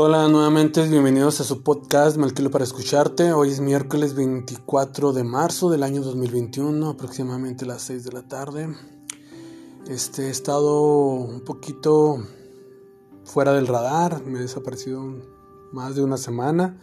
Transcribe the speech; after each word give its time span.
Hola, 0.00 0.28
nuevamente 0.28 0.86
bienvenidos 0.88 1.40
a 1.40 1.44
su 1.44 1.64
podcast 1.64 2.18
Malquilo 2.18 2.52
para 2.52 2.62
escucharte. 2.62 3.32
Hoy 3.32 3.50
es 3.50 3.58
miércoles 3.58 4.14
24 4.14 5.12
de 5.12 5.24
marzo 5.24 5.70
del 5.70 5.82
año 5.82 6.02
2021, 6.02 6.90
aproximadamente 6.90 7.66
las 7.66 7.82
6 7.82 8.04
de 8.04 8.12
la 8.12 8.22
tarde. 8.22 8.68
Este, 9.88 10.28
he 10.28 10.30
estado 10.30 10.84
un 10.84 11.40
poquito 11.40 12.24
fuera 13.24 13.52
del 13.54 13.66
radar, 13.66 14.22
me 14.24 14.38
he 14.38 14.42
desaparecido 14.42 15.02
más 15.72 15.96
de 15.96 16.04
una 16.04 16.16
semana. 16.16 16.78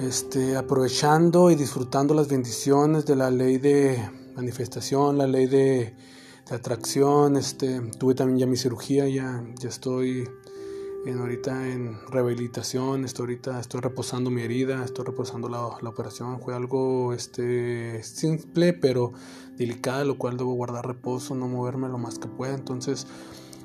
Este, 0.00 0.56
aprovechando 0.56 1.52
y 1.52 1.54
disfrutando 1.54 2.14
las 2.14 2.26
bendiciones 2.26 3.06
de 3.06 3.14
la 3.14 3.30
ley 3.30 3.58
de 3.58 4.10
manifestación, 4.34 5.18
la 5.18 5.28
ley 5.28 5.46
de, 5.46 5.94
de 6.50 6.56
atracción. 6.56 7.36
Este, 7.36 7.80
tuve 7.96 8.16
también 8.16 8.40
ya 8.40 8.46
mi 8.48 8.56
cirugía, 8.56 9.06
ya, 9.08 9.44
ya 9.60 9.68
estoy 9.68 10.28
ahorita 11.16 11.68
en 11.68 11.98
rehabilitación, 12.08 13.04
estoy 13.04 13.24
ahorita 13.24 13.60
estoy 13.60 13.80
reposando 13.80 14.30
mi 14.30 14.42
herida, 14.42 14.84
estoy 14.84 15.04
reposando 15.06 15.48
la, 15.48 15.68
la, 15.80 15.88
operación, 15.88 16.40
fue 16.40 16.54
algo 16.54 17.12
este 17.12 18.02
simple 18.02 18.72
pero 18.72 19.12
delicada, 19.56 20.04
lo 20.04 20.18
cual 20.18 20.36
debo 20.36 20.52
guardar 20.54 20.86
reposo, 20.86 21.34
no 21.34 21.48
moverme 21.48 21.88
lo 21.88 21.98
más 21.98 22.18
que 22.18 22.28
pueda, 22.28 22.54
entonces 22.54 23.06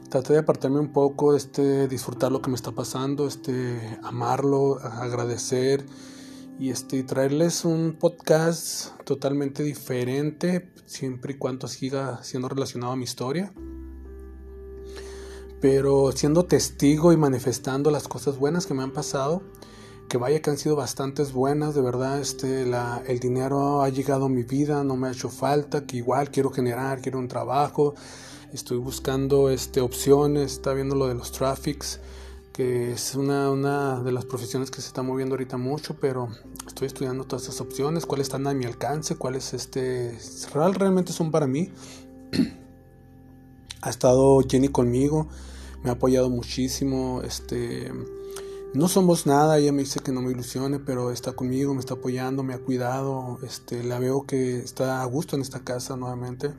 traté 0.09 0.33
de 0.33 0.39
apartarme 0.39 0.79
un 0.79 0.93
poco, 0.93 1.35
este 1.35 1.87
disfrutar 1.87 2.31
lo 2.31 2.41
que 2.41 2.49
me 2.49 2.55
está 2.55 2.71
pasando, 2.71 3.27
este 3.27 3.99
amarlo, 4.03 4.79
agradecer 4.79 5.85
y 6.59 6.69
este 6.69 7.03
traerles 7.03 7.65
un 7.65 7.97
podcast 7.99 8.99
totalmente 9.05 9.63
diferente, 9.63 10.71
siempre 10.85 11.33
y 11.33 11.37
cuando 11.37 11.67
siga 11.67 12.23
siendo 12.23 12.47
relacionado 12.47 12.93
a 12.93 12.95
mi 12.95 13.05
historia 13.05 13.53
pero 15.63 16.11
siendo 16.11 16.43
testigo 16.43 17.13
y 17.13 17.15
manifestando 17.17 17.89
las 17.89 18.09
cosas 18.09 18.37
buenas 18.37 18.65
que 18.65 18.73
me 18.73 18.83
han 18.83 18.91
pasado, 18.91 19.41
que 20.09 20.17
vaya 20.17 20.41
que 20.41 20.49
han 20.49 20.57
sido 20.57 20.75
bastantes 20.75 21.31
buenas, 21.31 21.73
de 21.73 21.81
verdad, 21.81 22.19
este, 22.19 22.63
el 23.07 23.19
dinero 23.21 23.81
ha 23.81 23.87
llegado 23.87 24.25
a 24.25 24.29
mi 24.29 24.43
vida, 24.43 24.83
no 24.83 24.97
me 24.97 25.07
ha 25.07 25.11
hecho 25.11 25.29
falta, 25.29 25.85
que 25.85 25.95
igual 25.95 26.31
quiero 26.31 26.49
generar, 26.49 26.99
quiero 26.99 27.17
un 27.17 27.29
trabajo, 27.29 27.95
estoy 28.51 28.77
buscando 28.77 29.49
este, 29.49 29.79
opciones, 29.79 30.51
está 30.51 30.73
viendo 30.73 30.95
lo 30.95 31.07
de 31.07 31.13
los 31.13 31.31
traffics, 31.31 32.01
que 32.51 32.91
es 32.91 33.15
una, 33.15 33.49
una 33.49 34.01
de 34.01 34.11
las 34.11 34.25
profesiones 34.25 34.69
que 34.69 34.81
se 34.81 34.87
está 34.87 35.01
moviendo 35.01 35.35
ahorita 35.35 35.55
mucho, 35.55 35.95
pero 35.95 36.27
estoy 36.67 36.87
estudiando 36.87 37.23
todas 37.23 37.43
esas 37.43 37.61
opciones, 37.61 38.05
cuáles 38.05 38.27
están 38.27 38.45
a 38.47 38.53
mi 38.53 38.65
alcance, 38.65 39.15
cuáles 39.15 39.53
este, 39.53 40.19
real, 40.53 40.75
realmente 40.75 41.13
son 41.13 41.31
para 41.31 41.47
mí. 41.47 41.71
ha 43.81 43.89
estado 43.89 44.41
Jenny 44.41 44.67
conmigo, 44.67 45.29
me 45.83 45.89
ha 45.89 45.93
apoyado 45.93 46.29
muchísimo, 46.29 47.21
este, 47.23 47.91
no 48.73 48.87
somos 48.87 49.27
nada, 49.27 49.59
ella 49.59 49.71
me 49.71 49.83
dice 49.83 49.99
que 49.99 50.11
no 50.11 50.21
me 50.21 50.31
ilusione, 50.31 50.79
pero 50.79 51.11
está 51.11 51.33
conmigo, 51.33 51.73
me 51.73 51.79
está 51.79 51.95
apoyando, 51.95 52.41
me 52.41 52.53
ha 52.53 52.59
cuidado, 52.59 53.37
este, 53.43 53.83
la 53.83 53.99
veo 53.99 54.25
que 54.25 54.59
está 54.59 55.01
a 55.01 55.05
gusto 55.05 55.35
en 55.35 55.41
esta 55.41 55.59
casa 55.59 55.95
nuevamente. 55.95 56.51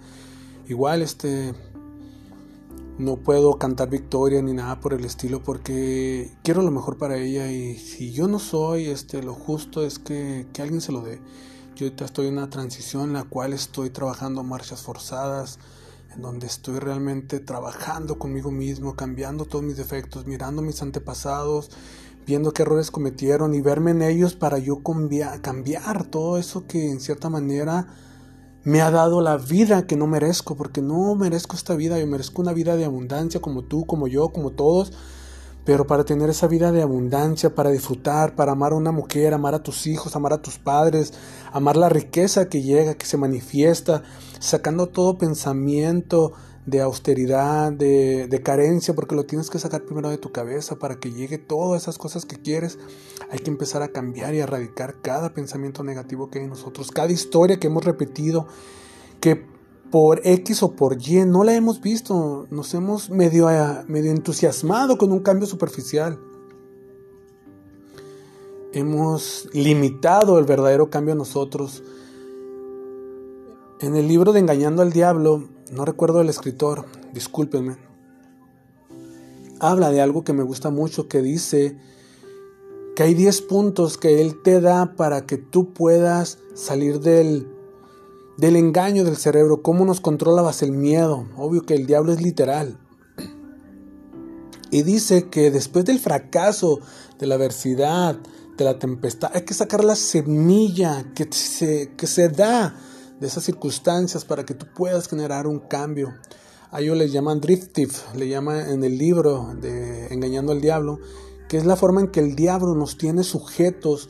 Igual, 0.69 1.03
este, 1.03 1.55
no 2.99 3.17
puedo 3.17 3.59
cantar 3.59 3.91
victoria 3.91 4.41
ni 4.43 4.53
nada 4.53 4.79
por 4.79 4.95
el 4.95 5.05
estilo 5.05 5.43
porque 5.43 6.31
quiero 6.45 6.63
lo 6.63 6.71
mejor 6.71 6.97
para 6.97 7.17
ella 7.17 7.51
y 7.51 7.77
si 7.77 8.13
yo 8.13 8.29
no 8.29 8.39
soy, 8.39 8.87
este, 8.87 9.23
lo 9.23 9.35
justo 9.35 9.85
es 9.85 9.99
que, 9.99 10.47
que 10.53 10.63
alguien 10.63 10.81
se 10.81 10.93
lo 10.93 11.01
dé. 11.01 11.21
Yo 11.75 11.87
ahorita 11.87 12.05
estoy 12.05 12.29
en 12.29 12.35
una 12.35 12.51
transición 12.51 13.09
en 13.09 13.13
la 13.15 13.25
cual 13.25 13.53
estoy 13.53 13.91
trabajando 13.91 14.45
marchas 14.45 14.83
forzadas, 14.83 15.59
donde 16.19 16.47
estoy 16.47 16.79
realmente 16.79 17.41
trabajando 17.41 18.19
conmigo 18.19 18.51
mismo, 18.51 18.97
cambiando 18.97 19.45
todos 19.45 19.65
mis 19.65 19.77
defectos, 19.77 20.27
mirando 20.27 20.63
mis 20.63 20.83
antepasados, 20.83 21.71
viendo 22.27 22.53
qué 22.53 22.63
errores 22.63 22.91
cometieron 22.91 23.55
y 23.55 23.61
verme 23.61 23.91
en 23.91 24.03
ellos 24.03 24.35
para 24.35 24.59
yo 24.59 24.83
cambiar 25.43 26.05
todo 26.07 26.39
eso 26.39 26.67
que 26.67 26.91
en 26.91 27.01
cierta 27.01 27.29
manera 27.29 27.87
me 28.65 28.81
ha 28.81 28.91
dado 28.91 29.21
la 29.21 29.37
vida 29.37 29.87
que 29.87 29.97
no 29.97 30.07
merezco, 30.07 30.57
porque 30.57 30.81
no 30.81 31.15
merezco 31.15 31.55
esta 31.55 31.75
vida, 31.75 31.99
yo 31.99 32.07
merezco 32.07 32.41
una 32.41 32.55
vida 32.55 32.77
de 32.77 32.87
abundancia 32.87 33.41
como 33.41 33.63
tú, 33.63 33.85
como 33.85 34.09
yo, 34.09 34.31
como 34.31 34.53
todos, 34.53 34.93
pero 35.65 35.87
para 35.87 36.05
tener 36.05 36.29
esa 36.29 36.47
vida 36.47 36.73
de 36.73 36.83
abundancia, 36.83 37.55
para 37.55 37.71
disfrutar, 37.71 38.35
para 38.35 38.53
amar 38.53 38.73
a 38.73 38.77
una 38.77 38.93
mujer, 38.93 39.33
amar 39.33 39.55
a 39.55 39.63
tus 39.63 39.87
hijos, 39.87 40.15
amar 40.15 40.33
a 40.33 40.43
tus 40.43 40.59
padres, 40.59 41.15
amar 41.53 41.77
la 41.77 41.89
riqueza 41.89 42.49
que 42.49 42.63
llega, 42.63 42.95
que 42.95 43.07
se 43.07 43.17
manifiesta, 43.17 44.03
sacando 44.41 44.89
todo 44.89 45.17
pensamiento 45.17 46.33
de 46.67 46.81
austeridad, 46.81 47.73
de, 47.73 48.27
de, 48.27 48.43
carencia, 48.43 48.95
porque 48.95 49.15
lo 49.15 49.25
tienes 49.25 49.51
que 49.51 49.59
sacar 49.59 49.85
primero 49.85 50.09
de 50.09 50.17
tu 50.17 50.33
cabeza 50.33 50.77
para 50.77 50.97
que 50.97 51.13
llegue 51.13 51.37
todas 51.37 51.83
esas 51.83 51.99
cosas 51.99 52.25
que 52.25 52.37
quieres. 52.37 52.79
Hay 53.31 53.39
que 53.39 53.51
empezar 53.51 53.83
a 53.83 53.89
cambiar 53.89 54.35
y 54.35 54.41
a 54.41 54.45
erradicar 54.45 54.97
cada 55.03 55.35
pensamiento 55.35 55.83
negativo 55.85 56.31
que 56.31 56.39
hay 56.39 56.45
en 56.45 56.51
nosotros, 56.51 56.91
cada 56.91 57.13
historia 57.13 57.59
que 57.59 57.67
hemos 57.67 57.85
repetido, 57.85 58.47
que 59.21 59.47
por 59.95 60.23
X 60.25 60.65
o 60.65 60.73
por 60.73 61.01
Y 61.01 61.25
no 61.25 61.45
la 61.45 61.55
hemos 61.55 61.81
visto, 61.81 62.49
nos 62.51 62.75
hemos 62.75 63.11
medio, 63.11 63.49
eh, 63.49 63.85
medio 63.87 64.11
entusiasmado 64.11 64.99
con 64.99 65.13
un 65.13 65.21
cambio 65.21 65.47
superficial. 65.47 66.19
Hemos 68.73 69.49
limitado 69.53 70.41
el 70.41 70.47
verdadero 70.47 70.91
cambio 70.91 71.15
a 71.15 71.17
nosotros. 71.17 71.85
En 73.79 73.95
el 73.95 74.09
libro 74.09 74.33
de 74.33 74.41
Engañando 74.41 74.83
al 74.83 74.93
Diablo, 74.93 75.49
no 75.71 75.85
recuerdo 75.85 76.21
el 76.21 76.29
escritor, 76.29 76.87
discúlpenme, 77.13 77.77
habla 79.61 79.93
de 79.93 80.01
algo 80.01 80.25
que 80.25 80.33
me 80.33 80.43
gusta 80.43 80.71
mucho 80.71 81.07
que 81.07 81.23
dice 81.23 81.79
que 82.97 83.05
hay 83.05 83.15
10 83.15 83.43
puntos 83.43 83.97
que 83.97 84.21
él 84.21 84.43
te 84.43 84.61
da 84.61 84.97
para 84.97 85.25
que 85.25 85.39
tú 85.39 85.73
puedas 85.73 86.41
salir 86.55 86.99
del 86.99 87.54
del 88.37 88.57
engaño 88.57 89.05
del 89.05 89.17
cerebro, 89.17 89.63
cómo 89.63 89.85
nos 89.85 90.01
controla 90.01 90.51
el 90.61 90.73
miedo. 90.73 91.29
Obvio 91.37 91.63
que 91.63 91.75
el 91.75 91.87
diablo 91.87 92.13
es 92.13 92.21
literal. 92.21 92.79
Y 94.71 94.83
dice 94.83 95.29
que 95.29 95.51
después 95.51 95.85
del 95.85 96.01
fracaso, 96.01 96.81
de 97.19 97.27
la 97.27 97.37
adversidad, 97.37 98.19
de 98.57 98.65
la 98.65 98.79
tempestad, 98.79 99.31
hay 99.33 99.43
que 99.43 99.55
sacar 99.55 99.85
la 99.85 99.95
semilla 99.95 101.13
que 101.15 101.29
se, 101.31 101.93
que 101.97 102.07
se 102.07 102.29
da 102.29 102.77
de 103.21 103.27
esas 103.27 103.45
circunstancias 103.45 104.25
para 104.25 104.45
que 104.45 104.55
tú 104.55 104.67
puedas 104.75 105.09
generar 105.09 105.47
un 105.47 105.61
cambio. 105.61 106.15
A 106.71 106.81
ellos 106.81 106.97
le 106.97 107.09
llaman 107.09 107.41
driftive, 107.41 107.93
le 108.17 108.29
llama 108.29 108.69
en 108.69 108.83
el 108.83 108.99
libro 108.99 109.55
de 109.61 110.09
Engañando 110.09 110.51
al 110.51 110.61
Diablo, 110.61 110.99
que 111.49 111.57
es 111.57 111.65
la 111.65 111.77
forma 111.77 112.01
en 112.01 112.09
que 112.09 112.19
el 112.19 112.35
diablo 112.35 112.75
nos 112.75 112.99
tiene 112.99 113.23
sujetos 113.23 114.09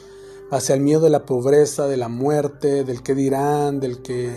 hacia 0.55 0.75
el 0.75 0.81
miedo 0.81 1.01
de 1.01 1.11
la 1.11 1.27
pobreza, 1.27 1.87
de 1.87 1.97
la 1.97 2.09
muerte, 2.09 2.85
del 2.85 3.03
que 3.03 3.15
dirán, 3.15 3.81
del 3.81 4.03
que 4.03 4.33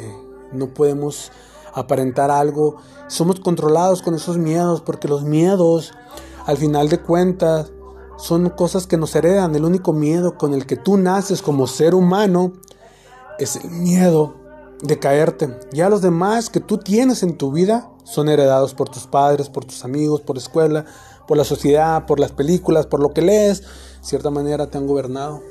no 0.51 0.73
podemos 0.73 1.31
aparentar 1.73 2.31
algo. 2.31 2.77
Somos 3.07 3.39
controlados 3.39 4.01
con 4.01 4.15
esos 4.15 4.37
miedos 4.37 4.81
porque 4.81 5.07
los 5.07 5.23
miedos, 5.23 5.93
al 6.45 6.57
final 6.57 6.89
de 6.89 6.99
cuentas, 6.99 7.71
son 8.17 8.49
cosas 8.49 8.87
que 8.87 8.97
nos 8.97 9.15
heredan. 9.15 9.55
El 9.55 9.63
único 9.63 9.93
miedo 9.93 10.37
con 10.37 10.55
el 10.55 10.65
que 10.65 10.75
tú 10.75 10.97
naces 10.97 11.43
como 11.43 11.67
ser 11.67 11.93
humano 11.93 12.53
es 13.37 13.57
el 13.57 13.69
miedo 13.69 14.33
de 14.81 14.97
caerte. 14.97 15.55
Ya 15.71 15.87
los 15.87 16.01
demás 16.01 16.49
que 16.49 16.59
tú 16.59 16.79
tienes 16.79 17.21
en 17.21 17.37
tu 17.37 17.51
vida 17.51 17.91
son 18.03 18.27
heredados 18.27 18.73
por 18.73 18.89
tus 18.89 19.05
padres, 19.05 19.49
por 19.49 19.65
tus 19.65 19.85
amigos, 19.85 20.21
por 20.21 20.35
la 20.35 20.41
escuela, 20.41 20.85
por 21.27 21.37
la 21.37 21.43
sociedad, 21.43 22.07
por 22.07 22.19
las 22.19 22.31
películas, 22.31 22.87
por 22.87 23.01
lo 23.01 23.13
que 23.13 23.21
lees. 23.21 23.61
De 23.61 23.67
cierta 24.01 24.31
manera 24.31 24.67
te 24.67 24.79
han 24.79 24.87
gobernado. 24.87 25.43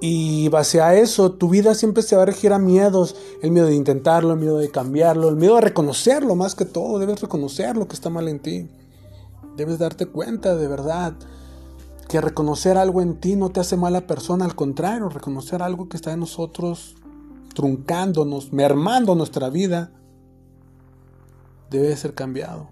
Y 0.00 0.48
base 0.48 0.80
a 0.80 0.94
eso, 0.94 1.32
tu 1.32 1.48
vida 1.48 1.74
siempre 1.74 2.02
se 2.02 2.16
va 2.16 2.22
a 2.22 2.26
regir 2.26 2.52
a 2.52 2.58
miedos. 2.58 3.16
El 3.42 3.52
miedo 3.52 3.66
de 3.66 3.74
intentarlo, 3.74 4.32
el 4.32 4.40
miedo 4.40 4.58
de 4.58 4.70
cambiarlo, 4.70 5.28
el 5.28 5.36
miedo 5.36 5.54
de 5.54 5.62
reconocerlo 5.62 6.34
más 6.34 6.54
que 6.54 6.64
todo. 6.64 6.98
Debes 6.98 7.20
reconocer 7.20 7.76
lo 7.76 7.88
que 7.88 7.94
está 7.94 8.10
mal 8.10 8.28
en 8.28 8.40
ti. 8.40 8.68
Debes 9.56 9.78
darte 9.78 10.06
cuenta 10.06 10.56
de 10.56 10.68
verdad 10.68 11.14
que 12.08 12.20
reconocer 12.20 12.76
algo 12.76 13.00
en 13.00 13.18
ti 13.18 13.36
no 13.36 13.50
te 13.50 13.60
hace 13.60 13.76
mala 13.76 14.06
persona. 14.06 14.44
Al 14.44 14.54
contrario, 14.54 15.08
reconocer 15.08 15.62
algo 15.62 15.88
que 15.88 15.96
está 15.96 16.12
en 16.12 16.20
nosotros 16.20 16.96
truncándonos, 17.54 18.52
mermando 18.52 19.14
nuestra 19.14 19.48
vida, 19.48 19.92
debe 21.70 21.96
ser 21.96 22.14
cambiado. 22.14 22.68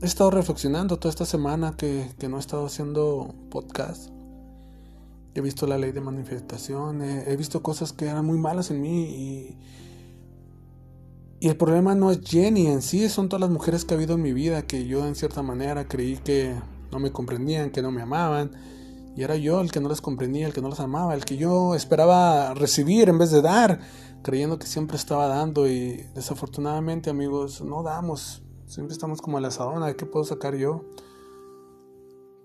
He 0.00 0.06
estado 0.06 0.30
reflexionando 0.30 0.98
toda 0.98 1.10
esta 1.10 1.24
semana 1.24 1.74
que, 1.76 2.10
no 2.28 2.36
he 2.36 2.40
estado 2.40 2.66
haciendo 2.66 3.34
podcast. 3.50 4.10
He 5.34 5.40
visto 5.40 5.66
la 5.66 5.78
ley 5.78 5.92
de 5.92 6.00
manifestación, 6.00 7.02
he, 7.02 7.36
visto 7.36 7.62
cosas 7.62 7.92
que 7.92 8.06
eran 8.06 8.24
muy 8.24 8.38
malas 8.38 8.70
en 8.70 8.80
mí 8.80 9.04
y, 9.04 9.58
y 11.40 11.48
el 11.48 11.56
problema 11.56 11.94
no 11.94 12.10
es 12.10 12.20
Jenny 12.22 12.66
en 12.66 12.82
sí, 12.82 13.08
son 13.08 13.28
todas 13.28 13.40
las 13.40 13.50
mujeres 13.50 13.84
que 13.84 13.94
ha 13.94 13.96
habido 13.96 14.14
en 14.14 14.22
mi 14.22 14.32
vida 14.32 14.62
que 14.62 14.86
yo 14.86 15.06
en 15.06 15.14
cierta 15.14 15.42
manera 15.42 15.86
creí 15.86 16.16
que 16.16 16.54
no 16.90 16.98
me 16.98 17.12
comprendían, 17.12 17.70
que 17.70 17.82
no 17.82 17.90
me 17.90 18.02
amaban. 18.02 18.52
Y 19.16 19.22
era 19.24 19.36
yo 19.36 19.60
el 19.60 19.72
que 19.72 19.80
no 19.80 19.88
las 19.88 20.00
comprendía, 20.00 20.46
el 20.46 20.52
que 20.52 20.62
no 20.62 20.68
las 20.68 20.78
amaba, 20.78 21.14
el 21.14 21.24
que 21.24 21.36
yo 21.36 21.74
esperaba 21.74 22.54
recibir 22.54 23.08
en 23.08 23.18
vez 23.18 23.32
de 23.32 23.42
dar, 23.42 23.80
creyendo 24.22 24.60
que 24.60 24.66
siempre 24.66 24.96
estaba 24.96 25.26
dando 25.26 25.66
y 25.66 26.06
desafortunadamente 26.14 27.10
amigos 27.10 27.60
no 27.60 27.82
damos, 27.82 28.42
Siempre 28.68 28.92
estamos 28.92 29.22
como 29.22 29.38
a 29.38 29.40
la 29.40 29.48
asadona, 29.48 29.94
¿qué 29.94 30.04
puedo 30.04 30.26
sacar 30.26 30.54
yo? 30.54 30.84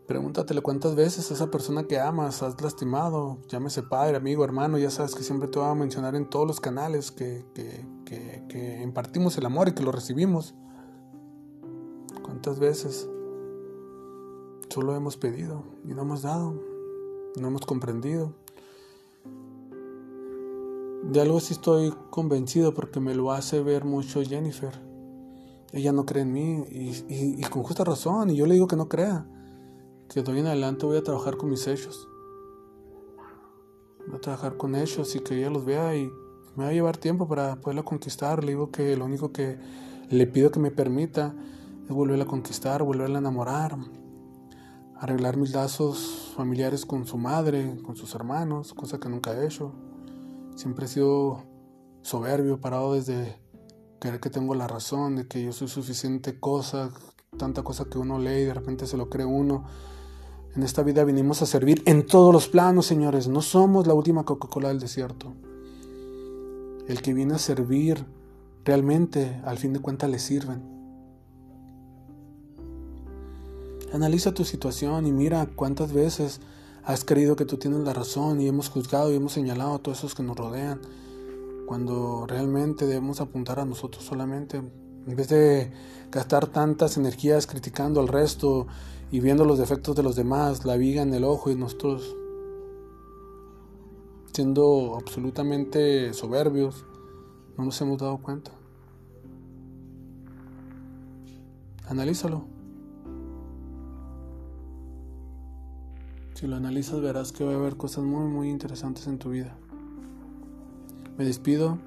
Pregúntatele 0.07 0.61
cuántas 0.61 0.95
veces 0.95 1.29
esa 1.31 1.51
persona 1.51 1.83
que 1.83 1.99
amas 1.99 2.41
has 2.43 2.61
lastimado, 2.61 3.39
llámese 3.49 3.83
padre, 3.83 4.15
amigo, 4.15 4.45
hermano, 4.45 4.77
ya 4.77 4.89
sabes 4.89 5.15
que 5.15 5.23
siempre 5.23 5.49
te 5.49 5.59
voy 5.59 5.67
a 5.67 5.75
mencionar 5.75 6.15
en 6.15 6.29
todos 6.29 6.47
los 6.47 6.61
canales 6.61 7.11
que, 7.11 7.43
que, 7.53 7.85
que, 8.05 8.41
que 8.47 8.81
impartimos 8.81 9.37
el 9.37 9.45
amor 9.45 9.67
y 9.67 9.73
que 9.73 9.83
lo 9.83 9.91
recibimos. 9.91 10.55
¿Cuántas 12.21 12.57
veces 12.57 13.09
solo 14.69 14.95
hemos 14.95 15.17
pedido 15.17 15.65
y 15.83 15.93
no 15.93 16.03
hemos 16.03 16.21
dado? 16.21 16.53
No 17.37 17.49
hemos 17.49 17.65
comprendido. 17.65 18.31
De 21.03 21.19
algo 21.19 21.41
sí 21.41 21.53
estoy 21.53 21.93
convencido 22.11 22.73
porque 22.73 23.01
me 23.01 23.13
lo 23.13 23.33
hace 23.33 23.61
ver 23.61 23.83
mucho 23.83 24.21
Jennifer. 24.23 24.92
Ella 25.73 25.91
no 25.91 26.05
cree 26.05 26.21
en 26.21 26.31
mí 26.31 26.63
y, 26.69 27.41
con 27.49 27.63
justa 27.63 27.83
razón, 27.83 28.29
y 28.29 28.35
yo 28.35 28.45
le 28.45 28.53
digo 28.53 28.67
que 28.67 28.75
no 28.75 28.87
crea 28.87 29.27
que 30.07 30.21
de 30.21 30.39
en 30.39 30.45
adelante 30.45 30.85
voy 30.85 30.97
a 30.97 31.03
trabajar 31.03 31.37
con 31.37 31.49
mis 31.49 31.65
hechos. 31.65 32.07
Voy 34.05 34.17
a 34.17 34.21
trabajar 34.21 34.57
con 34.57 34.75
hechos 34.75 35.15
y 35.15 35.21
que 35.21 35.39
ella 35.39 35.49
los 35.49 35.65
vea 35.65 35.95
y 35.95 36.11
me 36.55 36.65
va 36.65 36.69
a 36.69 36.73
llevar 36.73 36.97
tiempo 36.97 37.27
para 37.27 37.55
poderla 37.55 37.81
conquistar. 37.81 38.43
Le 38.43 38.51
digo 38.51 38.69
que 38.69 38.95
lo 38.95 39.05
único 39.05 39.31
que 39.31 39.57
le 40.09 40.27
pido 40.27 40.51
que 40.51 40.59
me 40.59 40.69
permita 40.69 41.35
es 41.83 41.89
volverla 41.89 42.25
a 42.25 42.27
conquistar, 42.27 42.83
volverla 42.83 43.17
a 43.17 43.21
enamorar, 43.21 43.75
arreglar 44.95 45.37
mis 45.37 45.53
lazos 45.53 46.31
familiares 46.35 46.85
con 46.85 47.07
su 47.07 47.17
madre, 47.17 47.81
con 47.81 47.95
sus 47.95 48.13
hermanos, 48.13 48.75
cosa 48.75 48.99
que 48.99 49.09
nunca 49.09 49.33
he 49.33 49.47
hecho. 49.47 49.73
Siempre 50.55 50.85
he 50.85 50.87
sido 50.87 51.43
soberbio, 52.03 52.61
parado 52.61 52.93
desde 52.93 53.42
creer 54.03 54.19
que 54.19 54.29
tengo 54.29 54.53
la 54.53 54.67
razón, 54.67 55.15
de 55.15 55.27
que 55.27 55.41
yo 55.41 55.53
soy 55.53 55.69
suficiente 55.69 56.37
cosa, 56.37 56.91
tanta 57.37 57.63
cosa 57.63 57.85
que 57.85 57.97
uno 57.97 58.19
lee 58.19 58.41
y 58.41 58.45
de 58.45 58.53
repente 58.53 58.85
se 58.85 58.97
lo 58.97 59.09
cree 59.09 59.25
uno. 59.25 59.63
En 60.57 60.63
esta 60.63 60.83
vida 60.83 61.05
vinimos 61.05 61.41
a 61.41 61.45
servir 61.45 61.81
en 61.85 62.05
todos 62.05 62.33
los 62.33 62.49
planos, 62.49 62.85
señores. 62.85 63.29
No 63.29 63.41
somos 63.41 63.87
la 63.87 63.93
última 63.93 64.25
Coca-Cola 64.25 64.67
del 64.67 64.81
desierto. 64.81 65.33
El 66.85 67.01
que 67.01 67.13
viene 67.13 67.35
a 67.35 67.37
servir 67.37 68.05
realmente, 68.65 69.39
al 69.45 69.57
fin 69.57 69.71
de 69.71 69.79
cuentas, 69.79 70.09
le 70.09 70.19
sirven. 70.19 70.61
Analiza 73.93 74.33
tu 74.33 74.43
situación 74.43 75.07
y 75.07 75.13
mira 75.13 75.47
cuántas 75.55 75.93
veces 75.93 76.41
has 76.83 77.05
creído 77.05 77.37
que 77.37 77.45
tú 77.45 77.55
tienes 77.55 77.79
la 77.79 77.93
razón 77.93 78.41
y 78.41 78.49
hemos 78.49 78.67
juzgado 78.67 79.13
y 79.13 79.15
hemos 79.15 79.31
señalado 79.31 79.75
a 79.75 79.79
todos 79.79 79.99
esos 79.99 80.13
que 80.13 80.23
nos 80.23 80.35
rodean, 80.35 80.81
cuando 81.73 82.27
realmente 82.27 82.85
debemos 82.85 83.19
apuntar 83.19 83.59
a 83.59 83.65
nosotros 83.65 84.03
solamente. 84.03 84.57
En 84.57 85.15
vez 85.15 85.27
de 85.29 85.71
gastar 86.11 86.45
tantas 86.45 86.97
energías 86.97 87.47
criticando 87.47 87.99
al 87.99 88.09
resto 88.09 88.67
y 89.09 89.19
viendo 89.21 89.43
los 89.43 89.57
defectos 89.57 89.95
de 89.95 90.03
los 90.03 90.15
demás, 90.15 90.65
la 90.65 90.77
viga 90.77 91.01
en 91.01 91.11
el 91.15 91.23
ojo 91.23 91.49
y 91.49 91.55
nosotros 91.55 92.15
siendo 94.33 94.95
absolutamente 95.01 96.13
soberbios, 96.13 96.85
no 97.57 97.65
nos 97.65 97.81
hemos 97.81 97.97
dado 97.97 98.19
cuenta. 98.19 98.51
Analízalo. 101.87 102.45
Si 106.35 106.45
lo 106.45 106.55
analizas 106.55 107.01
verás 107.01 107.31
que 107.31 107.43
va 107.43 107.53
a 107.53 107.55
haber 107.55 107.77
cosas 107.77 108.03
muy 108.03 108.27
muy 108.27 108.51
interesantes 108.51 109.07
en 109.07 109.17
tu 109.17 109.31
vida. 109.31 109.57
Me 111.23 111.27
despido 111.27 111.77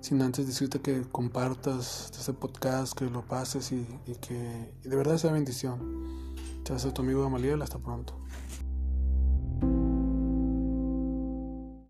sin 0.00 0.20
antes 0.20 0.48
decirte 0.48 0.80
que 0.80 1.02
compartas 1.02 2.10
este 2.18 2.32
podcast, 2.32 2.98
que 2.98 3.04
lo 3.04 3.22
pases 3.22 3.70
y, 3.70 3.86
que 4.20 4.72
de 4.82 4.96
verdad 4.96 5.16
sea 5.16 5.30
bendición. 5.30 6.34
Te 6.64 6.72
hace 6.72 6.90
tu 6.90 7.02
amigo 7.02 7.22
Gamaliel. 7.22 7.62
Hasta 7.62 7.78
pronto. 7.78 8.23